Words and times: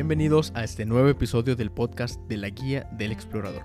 Bienvenidos 0.00 0.50
a 0.54 0.64
este 0.64 0.86
nuevo 0.86 1.10
episodio 1.10 1.56
del 1.56 1.70
podcast 1.70 2.18
de 2.22 2.38
la 2.38 2.48
Guía 2.48 2.88
del 2.92 3.12
Explorador. 3.12 3.64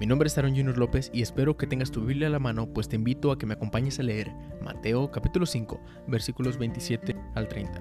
Mi 0.00 0.06
nombre 0.06 0.26
es 0.26 0.36
Aaron 0.36 0.56
Junior 0.56 0.76
López 0.76 1.12
y 1.14 1.22
espero 1.22 1.56
que 1.56 1.68
tengas 1.68 1.92
tu 1.92 2.04
Biblia 2.04 2.26
a 2.26 2.30
la 2.30 2.40
mano, 2.40 2.66
pues 2.66 2.88
te 2.88 2.96
invito 2.96 3.30
a 3.30 3.38
que 3.38 3.46
me 3.46 3.54
acompañes 3.54 4.00
a 4.00 4.02
leer 4.02 4.32
Mateo 4.60 5.12
capítulo 5.12 5.46
5, 5.46 5.80
versículos 6.08 6.58
27 6.58 7.14
al 7.36 7.46
30. 7.46 7.80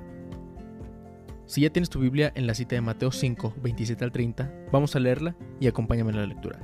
Si 1.47 1.61
ya 1.61 1.71
tienes 1.71 1.89
tu 1.89 1.99
Biblia 1.99 2.31
en 2.35 2.45
la 2.45 2.53
cita 2.53 2.75
de 2.75 2.81
Mateo 2.81 3.11
5, 3.11 3.55
27 3.63 4.03
al 4.03 4.11
30, 4.11 4.53
vamos 4.71 4.95
a 4.95 4.99
leerla 4.99 5.35
y 5.59 5.65
acompáñame 5.65 6.11
en 6.11 6.17
la 6.17 6.27
lectura. 6.27 6.59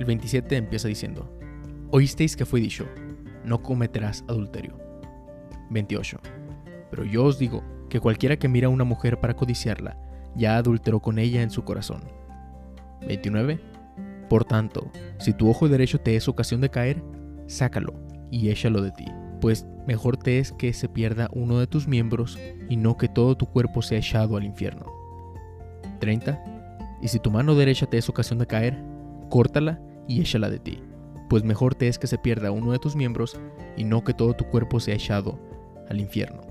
El 0.00 0.04
27 0.04 0.56
empieza 0.56 0.88
diciendo, 0.88 1.32
Oísteis 1.92 2.34
que 2.34 2.44
fue 2.44 2.58
dicho, 2.58 2.88
no 3.44 3.62
cometerás 3.62 4.24
adulterio. 4.26 4.76
28. 5.70 6.18
Pero 6.90 7.04
yo 7.04 7.22
os 7.24 7.38
digo 7.38 7.62
que 7.88 8.00
cualquiera 8.00 8.36
que 8.36 8.48
mira 8.48 8.66
a 8.66 8.70
una 8.70 8.84
mujer 8.84 9.18
para 9.20 9.34
codiciarla, 9.34 9.96
ya 10.34 10.56
adulteró 10.56 11.00
con 11.00 11.18
ella 11.18 11.42
en 11.42 11.50
su 11.50 11.64
corazón. 11.64 12.02
29. 13.06 13.60
Por 14.28 14.44
tanto, 14.44 14.90
si 15.18 15.32
tu 15.32 15.48
ojo 15.48 15.68
derecho 15.68 16.00
te 16.00 16.16
es 16.16 16.28
ocasión 16.28 16.60
de 16.60 16.70
caer, 16.70 17.02
sácalo 17.46 17.94
y 18.30 18.50
échalo 18.50 18.82
de 18.82 18.92
ti, 18.92 19.06
pues 19.40 19.66
mejor 19.86 20.16
te 20.16 20.38
es 20.38 20.52
que 20.52 20.72
se 20.72 20.88
pierda 20.88 21.28
uno 21.32 21.58
de 21.58 21.66
tus 21.66 21.88
miembros 21.88 22.38
y 22.68 22.76
no 22.76 22.96
que 22.96 23.08
todo 23.08 23.36
tu 23.36 23.46
cuerpo 23.46 23.82
sea 23.82 23.98
echado 23.98 24.36
al 24.36 24.44
infierno. 24.44 24.86
30. 26.00 26.42
Y 27.00 27.08
si 27.08 27.18
tu 27.18 27.30
mano 27.30 27.54
derecha 27.54 27.86
te 27.86 27.98
es 27.98 28.08
ocasión 28.08 28.38
de 28.38 28.46
caer, 28.46 28.82
córtala 29.30 29.80
y 30.06 30.20
échala 30.20 30.50
de 30.50 30.58
ti, 30.58 30.82
pues 31.28 31.44
mejor 31.44 31.74
te 31.74 31.88
es 31.88 31.98
que 31.98 32.06
se 32.06 32.18
pierda 32.18 32.50
uno 32.50 32.72
de 32.72 32.78
tus 32.78 32.96
miembros 32.96 33.38
y 33.76 33.84
no 33.84 34.04
que 34.04 34.14
todo 34.14 34.34
tu 34.34 34.44
cuerpo 34.44 34.80
sea 34.80 34.94
echado 34.94 35.38
al 35.88 36.00
infierno. 36.00 36.47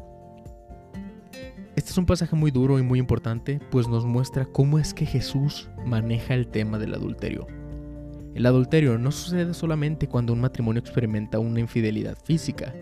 Este 1.78 1.92
es 1.92 1.98
un 2.00 2.08
pasaje 2.08 2.36
muy 2.36 2.50
duro 2.50 2.80
y 2.80 2.82
muy 2.82 2.98
importante, 2.98 3.60
pues 3.70 3.88
nos 3.88 4.04
muestra 4.04 4.48
cómo 4.48 4.80
es 4.80 4.96
que 4.96 5.06
Jesús 5.06 5.70
maneja 5.86 6.34
el 6.34 6.48
tema 6.48 6.80
del 6.80 6.96
adulterio. 6.96 7.46
El 8.34 8.48
adulterio 8.48 8.98
no 8.98 9.12
sucede 9.12 9.54
solamente 9.54 10.08
cuando 10.08 10.34
un 10.34 10.42
matrimonio 10.42 10.80
experimenta 10.80 11.38
una 11.38 11.60
infidelidad 11.60 12.18
física, 12.24 12.74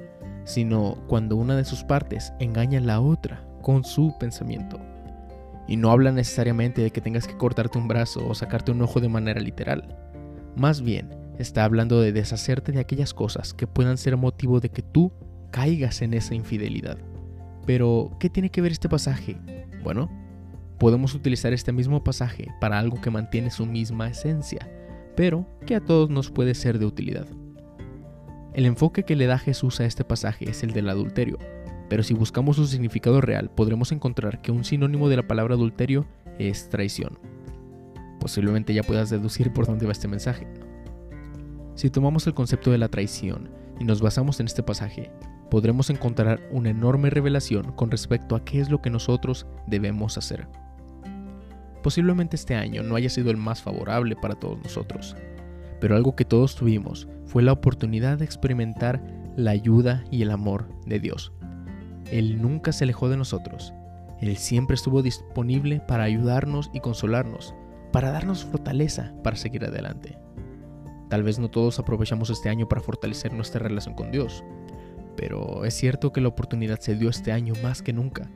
sino 0.45 1.03
cuando 1.07 1.35
una 1.35 1.57
de 1.57 1.65
sus 1.65 1.83
partes 1.83 2.31
engaña 2.39 2.79
a 2.79 2.83
la 2.83 3.01
otra 3.01 3.45
con 3.61 3.83
su 3.83 4.15
pensamiento. 4.17 4.79
Y 5.67 5.75
no 5.75 5.91
habla 5.91 6.13
necesariamente 6.13 6.81
de 6.81 6.91
que 6.91 7.01
tengas 7.01 7.27
que 7.27 7.35
cortarte 7.35 7.77
un 7.77 7.89
brazo 7.89 8.25
o 8.25 8.33
sacarte 8.33 8.71
un 8.71 8.81
ojo 8.81 9.01
de 9.01 9.09
manera 9.09 9.41
literal. 9.41 9.93
Más 10.55 10.81
bien, 10.81 11.09
está 11.37 11.65
hablando 11.65 11.99
de 11.99 12.13
deshacerte 12.13 12.71
de 12.71 12.79
aquellas 12.79 13.13
cosas 13.13 13.53
que 13.53 13.67
puedan 13.67 13.97
ser 13.97 14.15
motivo 14.15 14.61
de 14.61 14.69
que 14.69 14.83
tú 14.83 15.11
caigas 15.51 16.01
en 16.01 16.13
esa 16.13 16.33
infidelidad. 16.33 16.97
Pero, 17.65 18.11
¿qué 18.19 18.29
tiene 18.29 18.49
que 18.49 18.61
ver 18.61 18.71
este 18.71 18.89
pasaje? 18.89 19.37
Bueno, 19.83 20.09
podemos 20.79 21.13
utilizar 21.15 21.53
este 21.53 21.71
mismo 21.71 22.03
pasaje 22.03 22.49
para 22.59 22.79
algo 22.79 23.01
que 23.01 23.11
mantiene 23.11 23.49
su 23.49 23.65
misma 23.65 24.09
esencia, 24.09 24.69
pero 25.15 25.47
que 25.65 25.75
a 25.75 25.81
todos 25.81 26.09
nos 26.09 26.31
puede 26.31 26.53
ser 26.53 26.79
de 26.79 26.85
utilidad. 26.85 27.27
El 28.53 28.65
enfoque 28.65 29.03
que 29.03 29.15
le 29.15 29.25
da 29.25 29.37
Jesús 29.37 29.79
a 29.79 29.85
este 29.85 30.03
pasaje 30.03 30.49
es 30.49 30.63
el 30.63 30.71
del 30.71 30.89
adulterio, 30.89 31.39
pero 31.89 32.03
si 32.03 32.13
buscamos 32.13 32.55
su 32.55 32.67
significado 32.67 33.21
real 33.21 33.49
podremos 33.49 33.91
encontrar 33.91 34.41
que 34.41 34.51
un 34.51 34.63
sinónimo 34.63 35.09
de 35.09 35.17
la 35.17 35.27
palabra 35.27 35.55
adulterio 35.55 36.05
es 36.39 36.69
traición. 36.69 37.19
Posiblemente 38.19 38.73
ya 38.73 38.83
puedas 38.83 39.09
deducir 39.09 39.53
por 39.53 39.67
dónde 39.67 39.85
va 39.85 39.91
este 39.91 40.07
mensaje. 40.07 40.47
Si 41.75 41.89
tomamos 41.89 42.25
el 42.27 42.33
concepto 42.33 42.71
de 42.71 42.77
la 42.77 42.87
traición 42.87 43.49
y 43.79 43.83
nos 43.83 44.01
basamos 44.01 44.39
en 44.39 44.47
este 44.47 44.63
pasaje, 44.63 45.11
podremos 45.49 45.89
encontrar 45.89 46.41
una 46.51 46.69
enorme 46.69 47.09
revelación 47.09 47.71
con 47.73 47.91
respecto 47.91 48.35
a 48.35 48.43
qué 48.43 48.59
es 48.59 48.69
lo 48.69 48.81
que 48.81 48.89
nosotros 48.89 49.45
debemos 49.67 50.17
hacer. 50.17 50.47
Posiblemente 51.83 52.35
este 52.35 52.55
año 52.55 52.81
no 52.81 52.95
haya 52.95 53.09
sido 53.09 53.29
el 53.29 53.37
más 53.37 53.61
favorable 53.61 54.15
para 54.15 54.35
todos 54.35 54.57
nosotros, 54.63 55.15
pero 55.79 55.95
algo 55.95 56.15
que 56.15 56.25
todos 56.25 56.55
tuvimos 56.55 57.07
fue 57.25 57.43
la 57.43 57.51
oportunidad 57.51 58.17
de 58.17 58.25
experimentar 58.25 59.01
la 59.35 59.51
ayuda 59.51 60.03
y 60.09 60.21
el 60.21 60.31
amor 60.31 60.67
de 60.85 60.99
Dios. 60.99 61.31
Él 62.11 62.41
nunca 62.41 62.71
se 62.71 62.85
alejó 62.85 63.09
de 63.09 63.17
nosotros, 63.17 63.73
Él 64.19 64.35
siempre 64.37 64.75
estuvo 64.75 65.01
disponible 65.01 65.81
para 65.87 66.03
ayudarnos 66.03 66.71
y 66.73 66.79
consolarnos, 66.79 67.53
para 67.91 68.11
darnos 68.11 68.45
fortaleza 68.45 69.13
para 69.23 69.35
seguir 69.35 69.65
adelante. 69.65 70.17
Tal 71.09 71.23
vez 71.23 71.37
no 71.37 71.49
todos 71.49 71.77
aprovechamos 71.79 72.29
este 72.29 72.49
año 72.49 72.67
para 72.67 72.81
fortalecer 72.81 73.31
nuestra 73.33 73.59
relación 73.59 73.93
con 73.93 74.11
Dios, 74.11 74.43
pero 75.15 75.65
es 75.65 75.73
cierto 75.73 76.11
que 76.11 76.21
la 76.21 76.27
oportunidad 76.27 76.79
se 76.79 76.95
dio 76.95 77.09
este 77.09 77.31
año 77.31 77.53
más 77.63 77.81
que 77.81 77.93
nunca, 77.93 78.29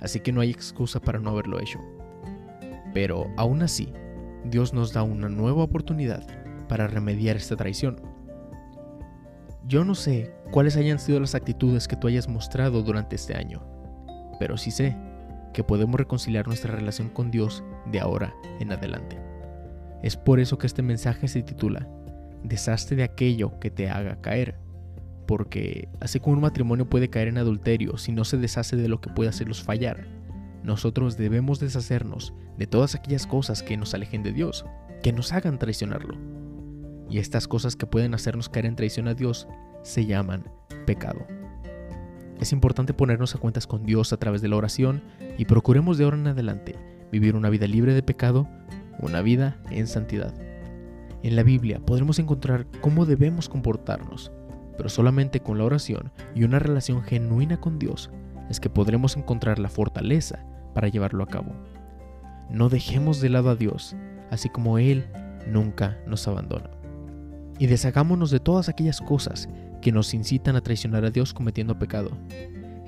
así 0.00 0.20
que 0.20 0.32
no 0.32 0.40
hay 0.40 0.50
excusa 0.50 1.00
para 1.00 1.18
no 1.18 1.30
haberlo 1.30 1.60
hecho. 1.60 1.80
Pero 2.92 3.26
aún 3.36 3.62
así, 3.62 3.92
Dios 4.44 4.72
nos 4.72 4.92
da 4.92 5.02
una 5.02 5.28
nueva 5.28 5.62
oportunidad 5.62 6.26
para 6.68 6.86
remediar 6.86 7.36
esta 7.36 7.56
traición. 7.56 8.00
Yo 9.66 9.84
no 9.84 9.94
sé 9.94 10.32
cuáles 10.52 10.76
hayan 10.76 10.98
sido 10.98 11.18
las 11.18 11.34
actitudes 11.34 11.88
que 11.88 11.96
tú 11.96 12.06
hayas 12.06 12.28
mostrado 12.28 12.82
durante 12.82 13.16
este 13.16 13.34
año, 13.34 13.62
pero 14.38 14.56
sí 14.56 14.70
sé 14.70 14.96
que 15.52 15.64
podemos 15.64 15.98
reconciliar 15.98 16.46
nuestra 16.46 16.74
relación 16.74 17.08
con 17.08 17.30
Dios 17.30 17.64
de 17.90 18.00
ahora 18.00 18.34
en 18.60 18.72
adelante. 18.72 19.18
Es 20.02 20.16
por 20.16 20.38
eso 20.38 20.58
que 20.58 20.66
este 20.66 20.82
mensaje 20.82 21.26
se 21.28 21.42
titula 21.42 21.88
Deshazte 22.44 22.94
de 22.94 23.02
aquello 23.02 23.58
que 23.58 23.70
te 23.70 23.88
haga 23.90 24.20
caer 24.20 24.65
porque 25.26 25.88
así 26.00 26.20
como 26.20 26.34
un 26.34 26.42
matrimonio 26.42 26.88
puede 26.88 27.10
caer 27.10 27.28
en 27.28 27.38
adulterio 27.38 27.98
si 27.98 28.12
no 28.12 28.24
se 28.24 28.38
deshace 28.38 28.76
de 28.76 28.88
lo 28.88 29.00
que 29.00 29.10
puede 29.10 29.28
hacerlos 29.28 29.62
fallar, 29.62 30.06
nosotros 30.62 31.16
debemos 31.16 31.60
deshacernos 31.60 32.34
de 32.58 32.66
todas 32.66 32.94
aquellas 32.94 33.26
cosas 33.26 33.62
que 33.62 33.76
nos 33.76 33.94
alejen 33.94 34.22
de 34.22 34.32
Dios, 34.32 34.64
que 35.02 35.12
nos 35.12 35.32
hagan 35.32 35.58
traicionarlo. 35.58 36.16
Y 37.08 37.18
estas 37.18 37.46
cosas 37.46 37.76
que 37.76 37.86
pueden 37.86 38.14
hacernos 38.14 38.48
caer 38.48 38.66
en 38.66 38.76
traición 38.76 39.06
a 39.06 39.14
Dios 39.14 39.46
se 39.82 40.06
llaman 40.06 40.50
pecado. 40.86 41.26
Es 42.40 42.52
importante 42.52 42.94
ponernos 42.94 43.34
a 43.34 43.38
cuentas 43.38 43.66
con 43.66 43.84
Dios 43.84 44.12
a 44.12 44.16
través 44.16 44.42
de 44.42 44.48
la 44.48 44.56
oración 44.56 45.02
y 45.38 45.44
procuremos 45.44 45.98
de 45.98 46.04
ahora 46.04 46.16
en 46.16 46.26
adelante 46.26 46.76
vivir 47.12 47.36
una 47.36 47.48
vida 47.48 47.66
libre 47.66 47.94
de 47.94 48.02
pecado, 48.02 48.48
una 48.98 49.22
vida 49.22 49.58
en 49.70 49.86
santidad. 49.86 50.34
En 51.22 51.36
la 51.36 51.42
Biblia 51.42 51.80
podremos 51.80 52.18
encontrar 52.18 52.66
cómo 52.80 53.06
debemos 53.06 53.48
comportarnos 53.48 54.32
pero 54.76 54.88
solamente 54.88 55.40
con 55.40 55.58
la 55.58 55.64
oración 55.64 56.12
y 56.34 56.44
una 56.44 56.58
relación 56.58 57.02
genuina 57.02 57.60
con 57.60 57.78
Dios 57.78 58.10
es 58.48 58.60
que 58.60 58.70
podremos 58.70 59.16
encontrar 59.16 59.58
la 59.58 59.68
fortaleza 59.68 60.44
para 60.74 60.88
llevarlo 60.88 61.24
a 61.24 61.28
cabo. 61.28 61.52
No 62.50 62.68
dejemos 62.68 63.20
de 63.20 63.28
lado 63.28 63.50
a 63.50 63.56
Dios, 63.56 63.96
así 64.30 64.48
como 64.48 64.78
Él 64.78 65.06
nunca 65.46 65.98
nos 66.06 66.26
abandona. 66.28 66.70
Y 67.58 67.66
deshagámonos 67.66 68.30
de 68.30 68.40
todas 68.40 68.68
aquellas 68.68 69.00
cosas 69.00 69.48
que 69.80 69.92
nos 69.92 70.14
incitan 70.14 70.56
a 70.56 70.60
traicionar 70.60 71.04
a 71.04 71.10
Dios 71.10 71.32
cometiendo 71.32 71.78
pecado. 71.78 72.10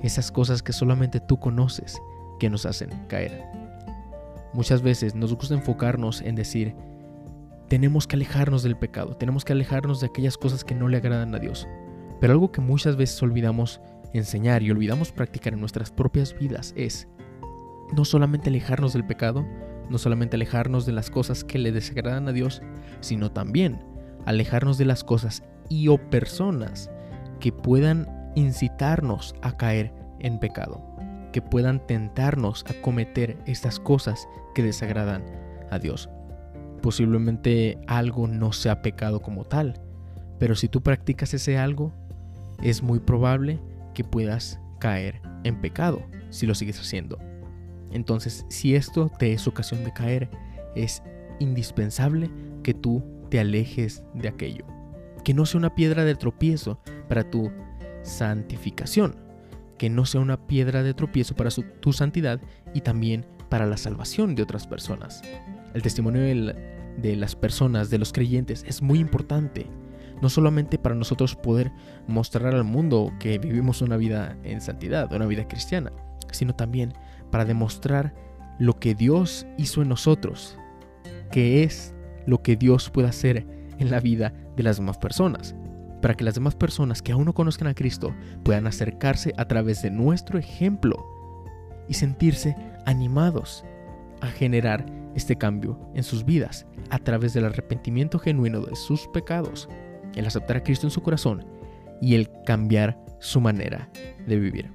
Esas 0.03 0.31
cosas 0.31 0.61
que 0.61 0.73
solamente 0.73 1.19
tú 1.19 1.39
conoces 1.39 1.99
que 2.39 2.49
nos 2.49 2.65
hacen 2.65 2.89
caer. 3.07 3.43
Muchas 4.53 4.81
veces 4.81 5.15
nos 5.15 5.33
gusta 5.33 5.53
enfocarnos 5.53 6.21
en 6.21 6.35
decir, 6.35 6.75
tenemos 7.67 8.07
que 8.07 8.15
alejarnos 8.15 8.63
del 8.63 8.77
pecado, 8.77 9.15
tenemos 9.15 9.45
que 9.45 9.53
alejarnos 9.53 9.99
de 9.99 10.07
aquellas 10.07 10.37
cosas 10.37 10.63
que 10.63 10.73
no 10.73 10.87
le 10.87 10.97
agradan 10.97 11.35
a 11.35 11.39
Dios. 11.39 11.67
Pero 12.19 12.33
algo 12.33 12.51
que 12.51 12.61
muchas 12.61 12.95
veces 12.95 13.21
olvidamos 13.23 13.81
enseñar 14.13 14.63
y 14.63 14.71
olvidamos 14.71 15.11
practicar 15.11 15.53
en 15.53 15.59
nuestras 15.59 15.91
propias 15.91 16.37
vidas 16.37 16.73
es 16.75 17.07
no 17.95 18.05
solamente 18.05 18.49
alejarnos 18.49 18.93
del 18.93 19.05
pecado, 19.05 19.45
no 19.89 19.97
solamente 19.97 20.35
alejarnos 20.35 20.85
de 20.85 20.93
las 20.93 21.09
cosas 21.09 21.43
que 21.43 21.59
le 21.59 21.71
desagradan 21.71 22.27
a 22.27 22.31
Dios, 22.31 22.61
sino 22.99 23.31
también 23.31 23.83
alejarnos 24.25 24.77
de 24.77 24.85
las 24.85 25.03
cosas 25.03 25.43
y 25.69 25.87
o 25.87 25.97
personas 26.09 26.91
que 27.39 27.51
puedan 27.51 28.07
incitarnos 28.35 29.33
a 29.41 29.57
caer 29.57 29.93
en 30.19 30.39
pecado, 30.39 30.83
que 31.31 31.41
puedan 31.41 31.85
tentarnos 31.85 32.65
a 32.67 32.79
cometer 32.81 33.37
estas 33.45 33.79
cosas 33.79 34.27
que 34.53 34.63
desagradan 34.63 35.23
a 35.71 35.79
Dios. 35.79 36.09
Posiblemente 36.81 37.79
algo 37.87 38.27
no 38.27 38.51
sea 38.51 38.81
pecado 38.81 39.21
como 39.21 39.45
tal, 39.45 39.81
pero 40.37 40.55
si 40.55 40.67
tú 40.67 40.81
practicas 40.81 41.33
ese 41.33 41.57
algo, 41.57 41.93
es 42.61 42.83
muy 42.83 42.99
probable 42.99 43.59
que 43.93 44.03
puedas 44.03 44.59
caer 44.79 45.21
en 45.43 45.59
pecado 45.61 46.01
si 46.29 46.45
lo 46.45 46.55
sigues 46.55 46.79
haciendo. 46.79 47.17
Entonces, 47.91 48.45
si 48.49 48.75
esto 48.75 49.11
te 49.17 49.33
es 49.33 49.47
ocasión 49.47 49.83
de 49.83 49.93
caer, 49.93 50.29
es 50.75 51.01
indispensable 51.39 52.29
que 52.63 52.73
tú 52.73 53.03
te 53.29 53.39
alejes 53.39 54.03
de 54.13 54.27
aquello. 54.27 54.65
Que 55.23 55.33
no 55.33 55.45
sea 55.45 55.59
una 55.59 55.75
piedra 55.75 56.05
de 56.05 56.15
tropiezo 56.15 56.79
para 57.07 57.29
tu 57.29 57.51
santificación. 58.03 59.15
Que 59.77 59.89
no 59.89 60.05
sea 60.05 60.21
una 60.21 60.47
piedra 60.47 60.83
de 60.83 60.93
tropiezo 60.93 61.35
para 61.35 61.49
tu 61.79 61.93
santidad 61.93 62.39
y 62.73 62.81
también 62.81 63.25
para 63.49 63.65
la 63.65 63.77
salvación 63.77 64.35
de 64.35 64.43
otras 64.43 64.67
personas. 64.67 65.21
El 65.73 65.81
testimonio 65.81 66.21
de 66.21 67.15
las 67.15 67.35
personas, 67.35 67.89
de 67.89 67.97
los 67.97 68.13
creyentes, 68.13 68.63
es 68.67 68.81
muy 68.81 68.99
importante 68.99 69.67
no 70.21 70.29
solamente 70.29 70.77
para 70.77 70.95
nosotros 70.95 71.35
poder 71.35 71.71
mostrar 72.07 72.53
al 72.53 72.63
mundo 72.63 73.11
que 73.19 73.37
vivimos 73.37 73.81
una 73.81 73.97
vida 73.97 74.37
en 74.43 74.61
santidad, 74.61 75.11
una 75.13 75.25
vida 75.25 75.47
cristiana, 75.47 75.91
sino 76.31 76.53
también 76.55 76.93
para 77.31 77.45
demostrar 77.45 78.13
lo 78.59 78.79
que 78.79 78.95
Dios 78.95 79.45
hizo 79.57 79.81
en 79.81 79.89
nosotros, 79.89 80.57
que 81.31 81.63
es 81.63 81.93
lo 82.25 82.41
que 82.41 82.55
Dios 82.55 82.89
puede 82.89 83.07
hacer 83.07 83.47
en 83.77 83.89
la 83.89 83.99
vida 83.99 84.33
de 84.55 84.63
las 84.63 84.77
demás 84.77 84.97
personas, 84.97 85.55
para 86.01 86.13
que 86.13 86.23
las 86.23 86.35
demás 86.35 86.55
personas 86.55 87.01
que 87.01 87.11
aún 87.11 87.25
no 87.25 87.33
conozcan 87.33 87.67
a 87.67 87.73
Cristo 87.73 88.13
puedan 88.43 88.67
acercarse 88.67 89.33
a 89.37 89.45
través 89.45 89.81
de 89.81 89.91
nuestro 89.91 90.37
ejemplo 90.37 91.05
y 91.87 91.93
sentirse 91.93 92.55
animados 92.85 93.63
a 94.21 94.27
generar 94.27 94.85
este 95.15 95.37
cambio 95.37 95.79
en 95.95 96.03
sus 96.03 96.25
vidas 96.25 96.65
a 96.89 96.99
través 96.99 97.33
del 97.33 97.45
arrepentimiento 97.45 98.19
genuino 98.19 98.61
de 98.61 98.75
sus 98.75 99.07
pecados, 99.07 99.69
el 100.15 100.25
aceptar 100.25 100.57
a 100.57 100.63
Cristo 100.63 100.87
en 100.87 100.91
su 100.91 101.01
corazón 101.01 101.45
y 102.01 102.15
el 102.15 102.29
cambiar 102.45 102.97
su 103.19 103.41
manera 103.41 103.89
de 104.27 104.39
vivir. 104.39 104.71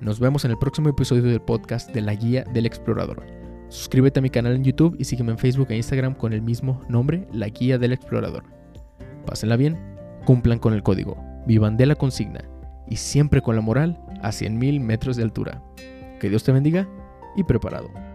Nos 0.00 0.20
vemos 0.20 0.44
en 0.44 0.50
el 0.50 0.58
próximo 0.58 0.88
episodio 0.88 1.22
del 1.22 1.40
podcast 1.40 1.92
de 1.92 2.02
la 2.02 2.14
Guía 2.14 2.44
del 2.52 2.66
Explorador. 2.66 3.24
Suscríbete 3.68 4.20
a 4.20 4.22
mi 4.22 4.30
canal 4.30 4.54
en 4.54 4.64
YouTube 4.64 4.96
y 4.98 5.04
sígueme 5.04 5.32
en 5.32 5.38
Facebook 5.38 5.68
e 5.70 5.76
Instagram 5.76 6.14
con 6.14 6.32
el 6.32 6.42
mismo 6.42 6.82
nombre, 6.88 7.26
La 7.32 7.48
Guía 7.48 7.78
del 7.78 7.92
Explorador. 7.92 8.44
Pásenla 9.24 9.56
bien, 9.56 9.76
cumplan 10.24 10.58
con 10.58 10.74
el 10.74 10.82
código, 10.82 11.16
vivan 11.46 11.76
de 11.76 11.86
la 11.86 11.96
consigna 11.96 12.44
y 12.86 12.96
siempre 12.96 13.42
con 13.42 13.56
la 13.56 13.62
moral 13.62 13.98
a 14.22 14.28
100.000 14.28 14.80
metros 14.80 15.16
de 15.16 15.22
altura. 15.22 15.62
Que 16.20 16.28
Dios 16.28 16.44
te 16.44 16.52
bendiga 16.52 16.88
y 17.36 17.42
preparado. 17.42 18.05